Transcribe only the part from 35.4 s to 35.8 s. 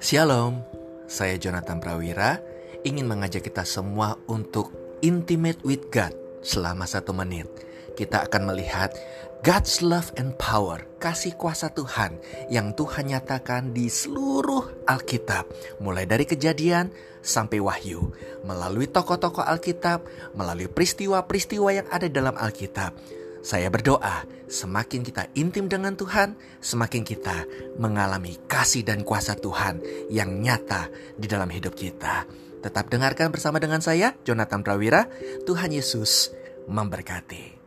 Tuhan